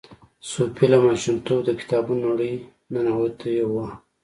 صوفي 0.49 0.85
له 0.93 0.97
ماشومتوبه 1.05 1.63
د 1.65 1.69
کتابونو 1.79 2.21
نړۍ 2.31 2.53
ننوتې 2.93 3.53
وه. 3.71 3.87